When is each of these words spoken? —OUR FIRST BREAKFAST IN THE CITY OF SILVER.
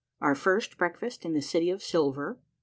—OUR 0.23 0.33
FIRST 0.33 0.79
BREAKFAST 0.79 1.25
IN 1.25 1.33
THE 1.33 1.41
CITY 1.43 1.69
OF 1.69 1.83
SILVER. 1.83 2.39